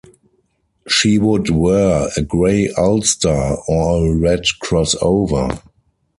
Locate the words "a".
2.17-2.21, 4.11-4.17